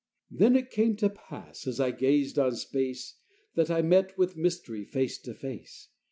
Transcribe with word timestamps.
XV 0.33 0.39
Then 0.39 0.55
it 0.55 0.71
came 0.71 0.95
to 0.95 1.11
pass 1.11 1.67
as 1.67 1.79
I 1.79 1.91
gazed 1.91 2.39
on 2.39 2.55
space 2.55 3.17
That 3.53 3.69
I 3.69 3.83
met 3.83 4.17
with 4.17 4.35
Mystery, 4.35 4.83
face 4.83 5.19
to 5.19 5.35
face. 5.35 5.89